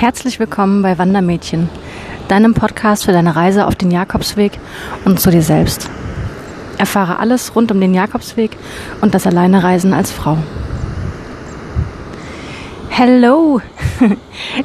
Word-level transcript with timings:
Herzlich 0.00 0.40
willkommen 0.40 0.80
bei 0.80 0.96
Wandermädchen, 0.96 1.68
deinem 2.28 2.54
Podcast 2.54 3.04
für 3.04 3.12
deine 3.12 3.36
Reise 3.36 3.66
auf 3.66 3.74
den 3.74 3.90
Jakobsweg 3.90 4.52
und 5.04 5.20
zu 5.20 5.30
dir 5.30 5.42
selbst. 5.42 5.90
Erfahre 6.78 7.18
alles 7.18 7.54
rund 7.54 7.70
um 7.70 7.78
den 7.82 7.92
Jakobsweg 7.92 8.56
und 9.02 9.12
das 9.12 9.26
Alleinereisen 9.26 9.92
als 9.92 10.10
Frau. 10.10 10.38
Hello! 12.88 13.60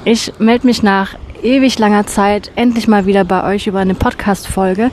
Ich 0.05 0.31
melde 0.39 0.67
mich 0.67 0.83
nach 0.83 1.15
ewig 1.43 1.77
langer 1.79 2.07
Zeit 2.07 2.49
endlich 2.55 2.87
mal 2.87 3.05
wieder 3.05 3.25
bei 3.25 3.43
euch 3.43 3.67
über 3.67 3.79
eine 3.79 3.93
Podcast-Folge. 3.93 4.89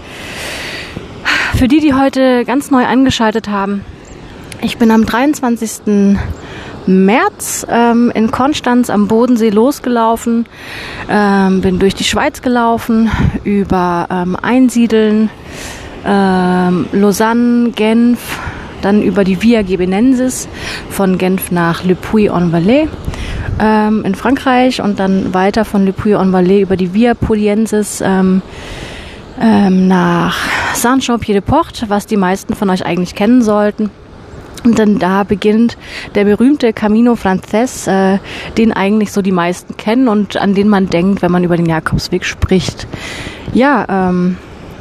Für 1.55 1.69
die, 1.69 1.79
die 1.79 1.95
heute 1.95 2.45
ganz 2.45 2.73
neu 2.73 2.85
eingeschaltet 2.85 3.49
haben, 3.49 3.85
ich 4.61 4.77
bin 4.77 4.91
am 4.91 5.07
23. 5.07 6.17
März 6.87 7.67
ähm, 7.71 8.11
in 8.15 8.31
Konstanz 8.31 8.91
am 8.91 9.09
Bodensee 9.09 9.51
losgelaufen, 9.51 10.47
ähm, 11.09 11.61
bin 11.61 11.79
durch 11.79 11.95
die 11.95 12.05
Schweiz 12.05 12.43
gelaufen, 12.43 13.11
über 13.45 14.07
ähm, 14.11 14.37
Einsiedeln, 14.41 15.31
ähm, 16.07 16.87
Lausanne, 16.93 17.71
Genf, 17.71 18.39
dann 18.83 19.03
über 19.03 19.25
die 19.25 19.43
Via 19.43 19.63
Gebenensis 19.63 20.49
von 20.91 21.19
Genf 21.19 21.51
nach 21.51 21.85
Le 21.85 21.95
Puy-en-Velay 21.95 22.89
ähm, 23.61 24.03
in 24.05 24.15
Frankreich 24.15 24.83
und 24.83 24.99
dann 24.99 25.33
weiter 25.33 25.65
von 25.65 25.85
Le 25.85 25.93
Puy-en-Velay 25.93 26.61
über 26.61 26.77
die 26.77 26.93
Via 26.93 27.15
Poliensis 27.15 28.01
ähm, 28.05 28.43
ähm, 29.41 29.89
nach 29.89 30.37
Saint-Jean-Pied-de-Port, 30.75 31.87
was 31.89 32.07
die 32.07 32.17
meisten 32.17 32.55
von 32.55 32.71
euch 32.71 32.85
eigentlich 32.85 33.15
kennen 33.15 33.43
sollten. 33.43 33.91
Und 34.65 34.79
dann 34.79 34.99
da 34.99 35.25
beginnt 35.25 35.77
der 36.15 36.25
berühmte 36.25 36.73
Camino 36.73 37.17
Frances, 37.17 37.87
äh, 37.87 38.19
den 38.57 38.73
eigentlich 38.73 39.11
so 39.13 39.23
die 39.23 39.33
meisten 39.33 39.77
kennen 39.77 40.09
und 40.09 40.37
an 40.37 40.55
den 40.55 40.69
man 40.69 40.89
denkt, 40.89 41.23
wenn 41.23 41.33
man 41.33 41.45
über 41.45 41.57
den 41.57 41.67
Jakobsweg 41.67 42.25
spricht. 42.25 42.87
Ja, 43.53 44.09
ähm, 44.09 44.37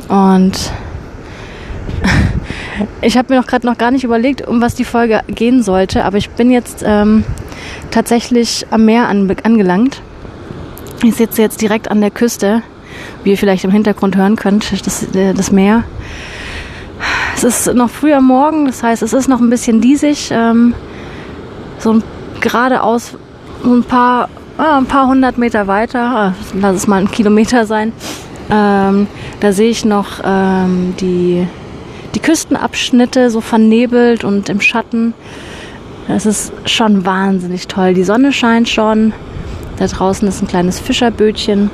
und 0.07 0.71
ich 3.01 3.17
habe 3.17 3.33
mir 3.33 3.39
noch 3.39 3.47
gerade 3.47 3.65
noch 3.65 3.77
gar 3.77 3.91
nicht 3.91 4.03
überlegt, 4.03 4.47
um 4.47 4.61
was 4.61 4.75
die 4.75 4.85
Folge 4.85 5.21
gehen 5.27 5.63
sollte, 5.63 6.05
aber 6.05 6.17
ich 6.17 6.29
bin 6.29 6.51
jetzt 6.51 6.83
ähm, 6.85 7.23
tatsächlich 7.89 8.67
am 8.69 8.85
Meer 8.85 9.07
an, 9.07 9.35
angelangt. 9.43 10.01
Ich 11.03 11.16
sitze 11.16 11.41
jetzt 11.41 11.61
direkt 11.61 11.89
an 11.89 12.01
der 12.01 12.11
Küste, 12.11 12.61
wie 13.23 13.31
ihr 13.31 13.38
vielleicht 13.38 13.63
im 13.63 13.71
Hintergrund 13.71 14.16
hören 14.16 14.35
könnt, 14.35 14.71
das, 14.85 15.16
äh, 15.16 15.33
das 15.33 15.51
Meer. 15.51 15.83
Es 17.44 17.66
ist 17.66 17.73
noch 17.73 17.89
früh 17.89 18.14
am 18.14 18.28
Morgen, 18.28 18.67
das 18.67 18.84
heißt, 18.84 19.02
es 19.02 19.14
ist 19.14 19.28
noch 19.28 19.42
ein 19.42 19.50
bisschen 19.50 19.81
diesig. 19.81 20.30
Ähm, 20.31 20.75
so 21.80 21.94
ein, 21.94 22.03
geradeaus 22.39 23.16
ein 23.64 23.84
paar, 23.84 24.30
ah, 24.59 24.78
ein 24.78 24.86
paar 24.86 25.08
hundert 25.08 25.39
Meter 25.39 25.66
weiter, 25.66 26.02
ah, 26.02 26.34
lass 26.53 26.75
es 26.75 26.88
mal 26.88 27.02
ein 27.02 27.09
Kilometer 27.09 27.66
sein. 27.66 27.94
Ähm, 28.52 29.08
da 29.39 29.53
sehe 29.53 29.72
ich 29.72 29.86
noch 29.86 30.22
ähm, 30.23 30.94
die, 31.00 31.47
die 32.14 32.19
Küstenabschnitte 32.19 33.31
so 33.31 33.42
vernebelt 33.42 34.23
und 34.23 34.47
im 34.47 34.62
Schatten. 34.62 35.16
Das 36.08 36.28
ist 36.28 36.53
schon 36.66 37.08
wahnsinnig 37.08 37.67
toll. 37.67 37.95
Die 37.95 38.03
Sonne 38.03 38.34
scheint 38.34 38.69
schon. 38.69 39.14
Da 39.78 39.88
draußen 39.88 40.28
ist 40.28 40.44
ein 40.44 40.47
kleines 40.47 40.80
Fischerbötchen. 40.80 41.72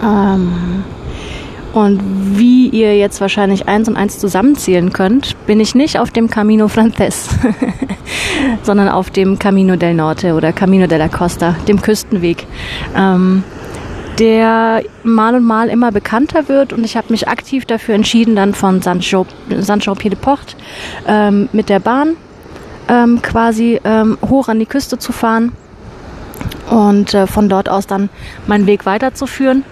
Ähm, 0.00 0.84
und 1.72 2.00
wie 2.38 2.68
ihr 2.68 2.96
jetzt 2.96 3.20
wahrscheinlich 3.20 3.68
eins 3.68 3.88
und 3.88 3.96
eins 3.96 4.18
zusammenzählen 4.18 4.92
könnt, 4.92 5.36
bin 5.46 5.60
ich 5.60 5.74
nicht 5.74 5.98
auf 5.98 6.10
dem 6.10 6.30
Camino 6.30 6.68
Frances, 6.68 7.28
sondern 8.62 8.88
auf 8.88 9.10
dem 9.10 9.38
Camino 9.38 9.76
del 9.76 9.94
Norte 9.94 10.34
oder 10.34 10.52
Camino 10.52 10.86
della 10.86 11.08
Costa, 11.08 11.54
dem 11.66 11.82
Küstenweg, 11.82 12.46
ähm, 12.96 13.44
der 14.18 14.82
mal 15.04 15.34
und 15.34 15.44
mal 15.44 15.68
immer 15.68 15.92
bekannter 15.92 16.48
wird. 16.48 16.72
Und 16.72 16.84
ich 16.84 16.96
habe 16.96 17.08
mich 17.10 17.28
aktiv 17.28 17.66
dafür 17.66 17.94
entschieden, 17.94 18.34
dann 18.34 18.54
von 18.54 18.80
Saint-Jean-Pied-de-Port 18.80 20.56
ähm, 21.06 21.48
mit 21.52 21.68
der 21.68 21.80
Bahn 21.80 22.16
ähm, 22.88 23.20
quasi 23.22 23.78
ähm, 23.84 24.18
hoch 24.28 24.48
an 24.48 24.58
die 24.58 24.66
Küste 24.66 24.98
zu 24.98 25.12
fahren 25.12 25.52
und 26.70 27.14
äh, 27.14 27.26
von 27.26 27.48
dort 27.48 27.68
aus 27.68 27.86
dann 27.86 28.08
meinen 28.46 28.66
Weg 28.66 28.86
weiterzuführen. 28.86 29.64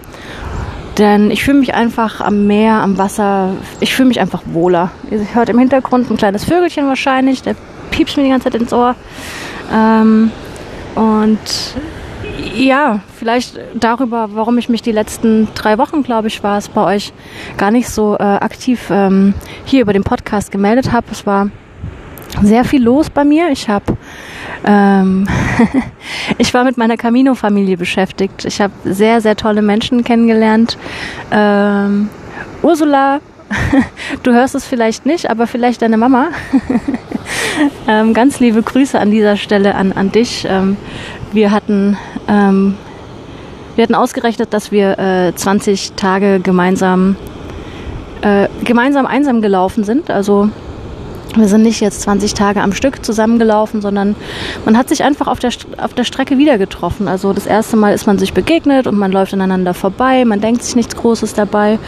Denn 0.97 1.29
ich 1.29 1.43
fühle 1.43 1.59
mich 1.59 1.73
einfach 1.73 2.21
am 2.21 2.47
Meer, 2.47 2.81
am 2.81 2.97
Wasser, 2.97 3.53
ich 3.79 3.93
fühle 3.93 4.07
mich 4.07 4.19
einfach 4.19 4.41
wohler. 4.45 4.91
Ihr 5.11 5.25
hört 5.33 5.49
im 5.49 5.59
Hintergrund 5.59 6.09
ein 6.09 6.17
kleines 6.17 6.43
Vögelchen 6.43 6.87
wahrscheinlich, 6.87 7.43
der 7.43 7.55
piepst 7.91 8.17
mir 8.17 8.23
die 8.23 8.29
ganze 8.29 8.49
Zeit 8.49 8.59
ins 8.59 8.73
Ohr. 8.73 8.95
Ähm, 9.71 10.31
und 10.95 11.39
ja, 12.55 13.01
vielleicht 13.15 13.59
darüber, 13.75 14.29
warum 14.33 14.57
ich 14.57 14.69
mich 14.69 14.81
die 14.81 14.91
letzten 14.91 15.47
drei 15.53 15.77
Wochen, 15.77 16.01
glaube 16.01 16.27
ich, 16.27 16.43
war 16.43 16.57
es 16.57 16.69
bei 16.69 16.95
euch 16.95 17.13
gar 17.57 17.69
nicht 17.69 17.89
so 17.89 18.15
äh, 18.15 18.23
aktiv 18.23 18.87
ähm, 18.89 19.35
hier 19.65 19.81
über 19.81 19.93
den 19.93 20.03
Podcast 20.03 20.51
gemeldet 20.51 20.91
habe. 20.91 21.05
Es 21.11 21.25
war 21.27 21.49
sehr 22.43 22.63
viel 22.63 22.83
los 22.83 23.09
bei 23.09 23.23
mir. 23.23 23.49
Ich 23.49 23.69
habe 23.69 23.97
ähm, 24.65 25.27
ich 26.37 26.53
war 26.53 26.63
mit 26.63 26.77
meiner 26.77 26.97
Camino-Familie 26.97 27.77
beschäftigt. 27.77 28.45
Ich 28.45 28.61
habe 28.61 28.73
sehr, 28.85 29.21
sehr 29.21 29.35
tolle 29.35 29.61
Menschen 29.61 30.03
kennengelernt. 30.03 30.77
Ähm, 31.31 32.09
Ursula, 32.61 33.19
du 34.23 34.33
hörst 34.33 34.55
es 34.55 34.65
vielleicht 34.65 35.05
nicht, 35.05 35.29
aber 35.29 35.47
vielleicht 35.47 35.81
deine 35.81 35.97
Mama. 35.97 36.29
ähm, 37.87 38.13
ganz 38.13 38.39
liebe 38.39 38.61
Grüße 38.61 38.99
an 38.99 39.11
dieser 39.11 39.37
Stelle 39.37 39.75
an, 39.75 39.93
an 39.93 40.11
dich. 40.11 40.45
Ähm, 40.49 40.77
wir 41.31 41.51
hatten 41.51 41.97
ähm, 42.27 42.75
wir 43.75 43.83
hatten 43.83 43.95
ausgerechnet, 43.95 44.53
dass 44.53 44.71
wir 44.71 44.97
äh, 44.97 45.35
20 45.35 45.93
Tage 45.93 46.39
gemeinsam 46.39 47.15
äh, 48.21 48.47
gemeinsam 48.63 49.05
einsam 49.05 49.41
gelaufen 49.41 49.83
sind. 49.83 50.09
Also 50.09 50.49
wir 51.41 51.47
sind 51.47 51.63
nicht 51.63 51.79
jetzt 51.81 52.01
20 52.01 52.33
Tage 52.33 52.61
am 52.61 52.73
Stück 52.73 53.05
zusammengelaufen, 53.05 53.81
sondern 53.81 54.15
man 54.65 54.77
hat 54.77 54.89
sich 54.89 55.03
einfach 55.03 55.27
auf 55.27 55.39
der, 55.39 55.51
auf 55.77 55.93
der 55.93 56.03
Strecke 56.03 56.37
wieder 56.37 56.57
getroffen. 56.57 57.07
Also 57.07 57.33
das 57.33 57.45
erste 57.45 57.77
Mal 57.77 57.93
ist 57.93 58.07
man 58.07 58.17
sich 58.17 58.33
begegnet 58.33 58.87
und 58.87 58.97
man 58.97 59.11
läuft 59.11 59.33
aneinander 59.33 59.73
vorbei, 59.73 60.25
man 60.25 60.41
denkt 60.41 60.63
sich 60.63 60.75
nichts 60.75 60.95
Großes 60.95 61.33
dabei. 61.33 61.79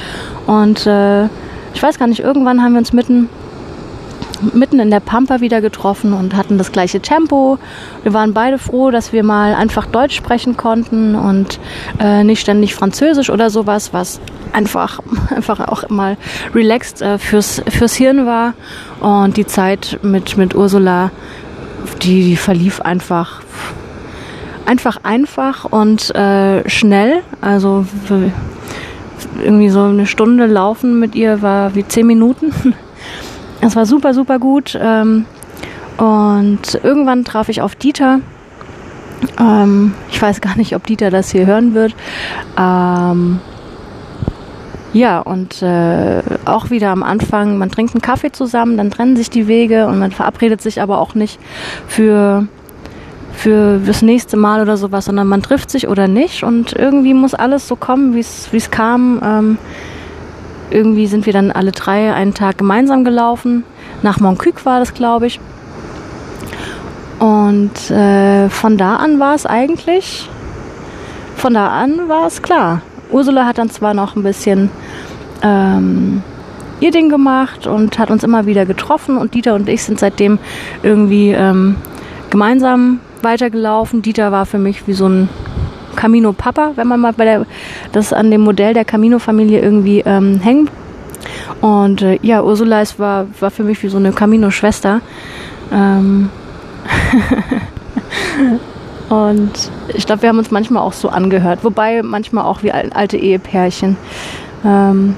Und 0.47 0.85
äh, 0.85 1.25
ich 1.73 1.81
weiß 1.81 1.99
gar 1.99 2.07
nicht, 2.07 2.19
irgendwann 2.19 2.61
haben 2.63 2.73
wir 2.73 2.79
uns 2.79 2.93
mitten 2.93 3.29
mitten 4.53 4.79
in 4.79 4.89
der 4.89 4.99
Pampa 4.99 5.41
wieder 5.41 5.61
getroffen 5.61 6.13
und 6.13 6.35
hatten 6.35 6.57
das 6.57 6.71
gleiche 6.71 6.99
Tempo. 7.01 7.57
Wir 8.03 8.13
waren 8.13 8.33
beide 8.33 8.57
froh, 8.57 8.91
dass 8.91 9.13
wir 9.13 9.23
mal 9.23 9.53
einfach 9.53 9.85
Deutsch 9.85 10.15
sprechen 10.15 10.57
konnten 10.57 11.15
und 11.15 11.59
äh, 11.99 12.23
nicht 12.23 12.41
ständig 12.41 12.75
Französisch 12.75 13.29
oder 13.29 13.49
sowas, 13.49 13.93
was 13.93 14.19
einfach, 14.53 14.99
einfach 15.35 15.59
auch 15.67 15.89
mal 15.89 16.17
relaxed 16.53 17.01
äh, 17.01 17.17
fürs, 17.17 17.61
fürs 17.69 17.95
Hirn 17.95 18.25
war. 18.25 18.53
Und 18.99 19.37
die 19.37 19.45
Zeit 19.45 19.99
mit, 20.01 20.37
mit 20.37 20.55
Ursula, 20.55 21.11
die, 22.01 22.23
die 22.23 22.35
verlief 22.35 22.81
einfach 22.81 23.41
einfach 24.65 24.97
einfach 25.01 25.65
und 25.65 26.13
äh, 26.13 26.69
schnell. 26.69 27.23
Also 27.41 27.85
irgendwie 29.43 29.69
so 29.69 29.83
eine 29.83 30.05
Stunde 30.05 30.45
laufen 30.45 30.99
mit 30.99 31.15
ihr 31.15 31.41
war 31.41 31.73
wie 31.75 31.87
zehn 31.87 32.05
Minuten. 32.07 32.53
Es 33.61 33.75
war 33.75 33.85
super, 33.85 34.13
super 34.13 34.39
gut. 34.39 34.77
Ähm, 34.81 35.25
und 35.97 36.79
irgendwann 36.83 37.25
traf 37.25 37.49
ich 37.49 37.61
auf 37.61 37.75
Dieter. 37.75 38.21
Ähm, 39.39 39.93
ich 40.11 40.21
weiß 40.21 40.41
gar 40.41 40.55
nicht, 40.55 40.75
ob 40.75 40.85
Dieter 40.87 41.09
das 41.09 41.29
hier 41.31 41.45
hören 41.45 41.73
wird. 41.73 41.93
Ähm, 42.57 43.39
ja, 44.93 45.19
und 45.19 45.61
äh, 45.61 46.21
auch 46.45 46.71
wieder 46.71 46.89
am 46.89 47.03
Anfang, 47.03 47.57
man 47.57 47.69
trinkt 47.69 47.93
einen 47.93 48.01
Kaffee 48.01 48.31
zusammen, 48.31 48.77
dann 48.77 48.89
trennen 48.89 49.15
sich 49.15 49.29
die 49.29 49.47
Wege 49.47 49.87
und 49.87 49.99
man 49.99 50.11
verabredet 50.11 50.61
sich 50.61 50.81
aber 50.81 50.99
auch 50.99 51.13
nicht 51.13 51.39
für, 51.87 52.47
für 53.33 53.79
das 53.85 54.01
nächste 54.01 54.35
Mal 54.35 54.61
oder 54.61 54.77
sowas, 54.77 55.05
sondern 55.05 55.27
man 55.27 55.43
trifft 55.43 55.69
sich 55.69 55.87
oder 55.87 56.07
nicht 56.07 56.43
und 56.43 56.73
irgendwie 56.73 57.13
muss 57.13 57.35
alles 57.35 57.67
so 57.67 57.75
kommen, 57.75 58.15
wie 58.15 58.19
es 58.19 58.71
kam. 58.71 59.21
Ähm, 59.23 59.57
irgendwie 60.71 61.07
sind 61.07 61.25
wir 61.25 61.33
dann 61.33 61.51
alle 61.51 61.71
drei 61.71 62.13
einen 62.13 62.33
Tag 62.33 62.57
gemeinsam 62.57 63.03
gelaufen. 63.03 63.63
Nach 64.01 64.19
Montcuq 64.19 64.65
war 64.65 64.79
das, 64.79 64.93
glaube 64.93 65.27
ich. 65.27 65.39
Und 67.19 67.91
äh, 67.91 68.49
von 68.49 68.77
da 68.77 68.95
an 68.95 69.19
war 69.19 69.35
es 69.35 69.45
eigentlich, 69.45 70.29
von 71.35 71.53
da 71.53 71.67
an 71.67 72.07
war 72.07 72.27
es 72.27 72.41
klar. 72.41 72.81
Ursula 73.11 73.45
hat 73.45 73.57
dann 73.57 73.69
zwar 73.69 73.93
noch 73.93 74.15
ein 74.15 74.23
bisschen 74.23 74.69
ähm, 75.41 76.21
ihr 76.79 76.91
Ding 76.91 77.09
gemacht 77.09 77.67
und 77.67 77.99
hat 77.99 78.09
uns 78.09 78.23
immer 78.23 78.45
wieder 78.45 78.65
getroffen 78.65 79.17
und 79.17 79.33
Dieter 79.33 79.55
und 79.55 79.67
ich 79.67 79.83
sind 79.83 79.99
seitdem 79.99 80.39
irgendwie 80.81 81.31
ähm, 81.31 81.75
gemeinsam 82.29 82.99
weitergelaufen. 83.21 84.01
Dieter 84.01 84.31
war 84.31 84.45
für 84.45 84.59
mich 84.59 84.87
wie 84.87 84.93
so 84.93 85.07
ein 85.07 85.29
Camino 85.95 86.33
Papa, 86.33 86.71
wenn 86.75 86.87
man 86.87 86.99
mal 86.99 87.13
bei 87.13 87.25
der, 87.25 87.45
das 87.91 88.13
an 88.13 88.31
dem 88.31 88.41
Modell 88.41 88.73
der 88.73 88.85
Camino-Familie 88.85 89.61
irgendwie 89.61 90.01
ähm, 90.05 90.39
hängt. 90.39 90.71
Und 91.61 92.01
äh, 92.01 92.19
ja, 92.21 92.43
Ursula 92.43 92.81
ist, 92.81 92.99
war, 92.99 93.27
war 93.39 93.51
für 93.51 93.63
mich 93.63 93.81
wie 93.83 93.89
so 93.89 93.97
eine 93.97 94.11
Camino-Schwester. 94.11 95.01
Ähm 95.71 96.29
Und 99.09 99.71
ich 99.93 100.05
glaube, 100.05 100.21
wir 100.21 100.29
haben 100.29 100.37
uns 100.37 100.51
manchmal 100.51 100.83
auch 100.83 100.93
so 100.93 101.09
angehört, 101.09 101.63
wobei 101.63 102.03
manchmal 102.03 102.45
auch 102.45 102.61
wie 102.61 102.71
alte 102.71 103.17
Ehepärchen. 103.17 103.97
Ähm, 104.63 105.15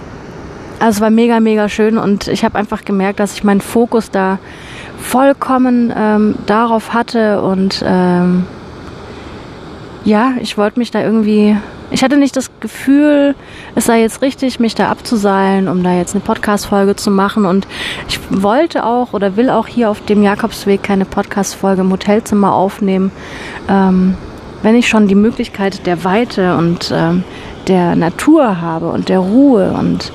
also 0.79 0.97
es 0.97 1.01
war 1.01 1.09
mega, 1.09 1.39
mega 1.39 1.69
schön 1.69 1.97
und 1.97 2.27
ich 2.27 2.43
habe 2.43 2.57
einfach 2.57 2.85
gemerkt, 2.85 3.19
dass 3.19 3.33
ich 3.33 3.43
meinen 3.43 3.61
Fokus 3.61 4.09
da 4.09 4.39
vollkommen 4.97 5.93
ähm, 5.95 6.35
darauf 6.45 6.93
hatte 6.93 7.41
und 7.41 7.83
ähm, 7.85 8.45
ja, 10.03 10.33
ich 10.41 10.57
wollte 10.57 10.79
mich 10.79 10.91
da 10.91 11.01
irgendwie, 11.01 11.55
ich 11.91 12.03
hatte 12.03 12.17
nicht 12.17 12.35
das 12.35 12.49
Gefühl, 12.59 13.35
es 13.75 13.85
sei 13.85 14.01
jetzt 14.01 14.21
richtig, 14.21 14.59
mich 14.59 14.73
da 14.73 14.89
abzuseilen, 14.89 15.67
um 15.67 15.83
da 15.83 15.93
jetzt 15.93 16.15
eine 16.15 16.23
Podcast-Folge 16.23 16.95
zu 16.95 17.11
machen 17.11 17.45
und 17.45 17.67
ich 18.07 18.19
wollte 18.29 18.85
auch 18.85 19.13
oder 19.13 19.35
will 19.35 19.49
auch 19.49 19.67
hier 19.67 19.89
auf 19.89 20.03
dem 20.05 20.23
Jakobsweg 20.23 20.81
keine 20.81 21.05
Podcast-Folge 21.05 21.81
im 21.81 21.91
Hotelzimmer 21.91 22.53
aufnehmen. 22.53 23.11
Ähm, 23.69 24.15
wenn 24.63 24.75
ich 24.75 24.87
schon 24.87 25.07
die 25.07 25.15
Möglichkeit 25.15 25.85
der 25.85 26.03
Weite 26.03 26.55
und 26.57 26.91
ähm, 26.93 27.23
der 27.67 27.95
Natur 27.95 28.61
habe 28.61 28.89
und 28.89 29.09
der 29.09 29.19
Ruhe 29.19 29.71
und 29.71 30.11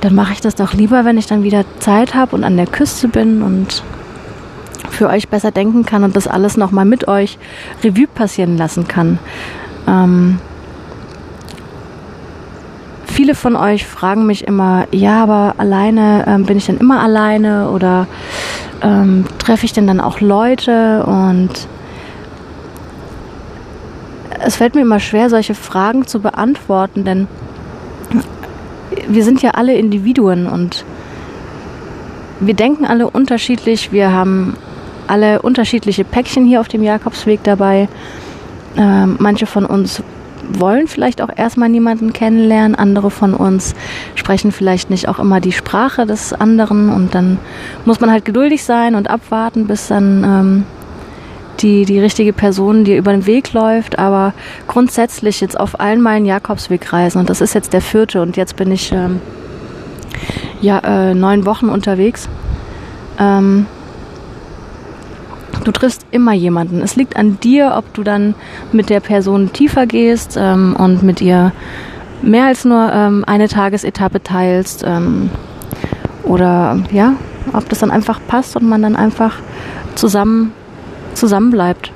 dann 0.00 0.14
mache 0.14 0.32
ich 0.32 0.40
das 0.40 0.54
doch 0.54 0.72
lieber, 0.72 1.04
wenn 1.04 1.18
ich 1.18 1.26
dann 1.26 1.42
wieder 1.42 1.64
Zeit 1.78 2.14
habe 2.14 2.36
und 2.36 2.44
an 2.44 2.56
der 2.56 2.66
Küste 2.66 3.08
bin 3.08 3.42
und 3.42 3.82
für 4.94 5.08
euch 5.08 5.28
besser 5.28 5.50
denken 5.50 5.84
kann 5.84 6.04
und 6.04 6.16
das 6.16 6.26
alles 6.26 6.56
nochmal 6.56 6.84
mit 6.84 7.08
euch 7.08 7.38
Revue 7.82 8.06
passieren 8.06 8.56
lassen 8.56 8.88
kann. 8.88 9.18
Ähm, 9.86 10.38
viele 13.06 13.34
von 13.34 13.56
euch 13.56 13.86
fragen 13.86 14.26
mich 14.26 14.46
immer, 14.46 14.86
ja, 14.90 15.22
aber 15.22 15.54
alleine 15.58 16.24
ähm, 16.26 16.44
bin 16.46 16.56
ich 16.56 16.66
dann 16.66 16.78
immer 16.78 17.00
alleine 17.00 17.70
oder 17.70 18.06
ähm, 18.82 19.24
treffe 19.38 19.66
ich 19.66 19.72
denn 19.72 19.86
dann 19.86 20.00
auch 20.00 20.20
Leute 20.20 21.04
und 21.04 21.50
es 24.40 24.56
fällt 24.56 24.74
mir 24.74 24.82
immer 24.82 25.00
schwer, 25.00 25.30
solche 25.30 25.54
Fragen 25.54 26.06
zu 26.06 26.20
beantworten, 26.20 27.04
denn 27.04 27.28
wir 29.08 29.24
sind 29.24 29.42
ja 29.42 29.52
alle 29.52 29.74
Individuen 29.74 30.46
und 30.46 30.84
wir 32.40 32.54
denken 32.54 32.84
alle 32.84 33.08
unterschiedlich. 33.08 33.92
Wir 33.92 34.12
haben 34.12 34.56
alle 35.06 35.42
unterschiedliche 35.42 36.04
Päckchen 36.04 36.44
hier 36.44 36.60
auf 36.60 36.68
dem 36.68 36.82
Jakobsweg 36.82 37.42
dabei. 37.44 37.88
Ähm, 38.76 39.16
manche 39.18 39.46
von 39.46 39.64
uns 39.66 40.02
wollen 40.52 40.88
vielleicht 40.88 41.22
auch 41.22 41.30
erstmal 41.34 41.68
niemanden 41.68 42.12
kennenlernen. 42.12 42.74
Andere 42.74 43.10
von 43.10 43.34
uns 43.34 43.74
sprechen 44.14 44.52
vielleicht 44.52 44.90
nicht 44.90 45.08
auch 45.08 45.18
immer 45.18 45.40
die 45.40 45.52
Sprache 45.52 46.06
des 46.06 46.32
anderen 46.32 46.90
und 46.90 47.14
dann 47.14 47.38
muss 47.84 48.00
man 48.00 48.10
halt 48.10 48.24
geduldig 48.24 48.64
sein 48.64 48.94
und 48.94 49.08
abwarten, 49.08 49.66
bis 49.66 49.88
dann 49.88 50.24
ähm, 50.24 50.64
die, 51.60 51.84
die 51.84 52.00
richtige 52.00 52.32
Person 52.32 52.84
dir 52.84 52.98
über 52.98 53.12
den 53.12 53.26
Weg 53.26 53.52
läuft, 53.52 53.98
aber 53.98 54.34
grundsätzlich 54.66 55.40
jetzt 55.40 55.58
auf 55.58 55.80
allen 55.80 56.02
meinen 56.02 56.26
Jakobswegreisen, 56.26 57.20
und 57.20 57.30
das 57.30 57.40
ist 57.40 57.54
jetzt 57.54 57.72
der 57.72 57.80
vierte 57.80 58.20
und 58.20 58.36
jetzt 58.36 58.56
bin 58.56 58.70
ich 58.70 58.92
ähm, 58.92 59.20
ja 60.60 60.78
äh, 60.80 61.14
neun 61.14 61.46
Wochen 61.46 61.68
unterwegs, 61.68 62.28
ähm, 63.18 63.66
du 65.64 65.72
triffst 65.72 66.06
immer 66.10 66.32
jemanden. 66.32 66.80
Es 66.80 66.96
liegt 66.96 67.16
an 67.16 67.38
dir, 67.40 67.74
ob 67.76 67.92
du 67.94 68.02
dann 68.02 68.34
mit 68.72 68.90
der 68.90 69.00
Person 69.00 69.52
tiefer 69.52 69.86
gehst 69.86 70.36
ähm, 70.38 70.76
und 70.78 71.02
mit 71.02 71.20
ihr 71.20 71.52
mehr 72.22 72.46
als 72.46 72.64
nur 72.64 72.90
ähm, 72.92 73.24
eine 73.26 73.48
Tagesetappe 73.48 74.22
teilst 74.22 74.84
ähm, 74.86 75.30
oder 76.22 76.78
ja, 76.90 77.14
ob 77.52 77.68
das 77.68 77.80
dann 77.80 77.90
einfach 77.90 78.20
passt 78.26 78.56
und 78.56 78.68
man 78.68 78.82
dann 78.82 78.96
einfach 78.96 79.36
zusammen 79.94 80.52
zusammenbleibt. 81.14 81.92